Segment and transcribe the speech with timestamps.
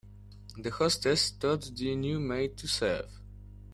[0.57, 3.07] The hostess taught the new maid to serve.